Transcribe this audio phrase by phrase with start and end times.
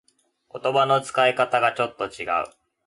[0.51, 2.45] 言葉の使い方がちょっと違う